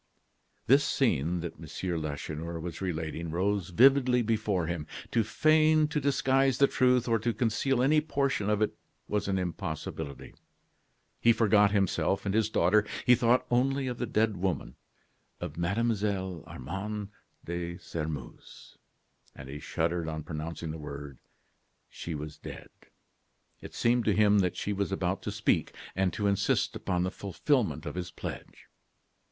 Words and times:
This 0.65 0.83
scene 0.83 1.41
that 1.41 1.59
M. 1.59 2.01
Lacheneur 2.01 2.59
was 2.59 2.81
relating 2.81 3.29
rose 3.29 3.69
vividly 3.69 4.23
before 4.23 4.65
him. 4.65 4.87
To 5.11 5.23
feign, 5.23 5.87
to 5.89 6.01
disguise 6.01 6.57
the 6.57 6.65
truth, 6.65 7.07
or 7.07 7.19
to 7.19 7.31
conceal 7.35 7.83
any 7.83 8.01
portion 8.01 8.49
of 8.49 8.63
it 8.63 8.73
was 9.07 9.27
an 9.27 9.37
impossibility. 9.37 10.33
He 11.19 11.31
forgot 11.31 11.69
himself 11.71 12.25
and 12.25 12.33
his 12.33 12.49
daughter; 12.49 12.83
he 13.05 13.13
thought 13.13 13.45
only 13.51 13.85
of 13.85 13.99
the 13.99 14.07
dead 14.07 14.37
woman, 14.37 14.75
of 15.39 15.55
Mlle. 15.55 16.43
Armande 16.47 17.09
de 17.45 17.77
Sairmeuse. 17.77 18.79
And 19.35 19.49
he 19.49 19.59
shuddered 19.59 20.09
on 20.09 20.23
pronouncing 20.23 20.71
the 20.71 20.79
words: 20.79 21.19
"She 21.89 22.15
was 22.15 22.39
dead." 22.39 22.69
It 23.61 23.75
seemed 23.75 24.05
to 24.05 24.15
him 24.15 24.39
that 24.39 24.57
she 24.57 24.73
was 24.73 24.91
about 24.91 25.21
to 25.21 25.31
speak, 25.31 25.75
and 25.95 26.11
to 26.13 26.25
insist 26.25 26.75
upon 26.75 27.03
the 27.03 27.11
fulfilment 27.11 27.85
of 27.85 27.93
his 27.93 28.09
pledge. 28.09 28.65